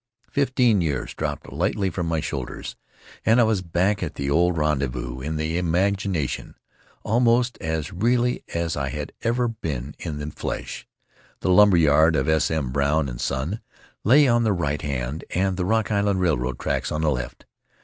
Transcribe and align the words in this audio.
Fifteen 0.31 0.81
years 0.81 1.13
dropped 1.13 1.53
lightly 1.53 1.91
from 1.91 2.07
my 2.07 2.19
shoulders 2.21 2.75
and 3.23 3.39
I 3.39 3.43
was 3.43 3.61
back 3.61 4.01
at 4.01 4.15
the 4.15 4.31
old 4.31 4.57
rendezvous 4.57 5.19
in 5.19 5.35
the 5.35 5.59
imagination, 5.59 6.55
almost 7.03 7.55
as 7.61 7.93
really 7.93 8.43
as 8.51 8.75
I 8.75 8.89
had 8.89 9.13
ever 9.21 9.47
been 9.47 9.93
in 9.99 10.17
the 10.17 10.31
flesh. 10.31 10.87
The 11.41 11.51
lumber 11.51 11.77
yard 11.77 12.15
of 12.15 12.27
S. 12.27 12.49
M. 12.49 12.71
Brown 12.71 13.15
& 13.17 13.17
Son 13.19 13.61
lay 14.03 14.27
on 14.27 14.41
the 14.43 14.53
right 14.53 14.81
hand 14.81 15.23
and 15.35 15.55
the 15.55 15.65
Rock 15.65 15.91
Island 15.91 16.19
Railroad 16.19 16.57
tracks 16.57 16.91
on 16.91 17.01
the 17.01 17.11
left. 17.11 17.45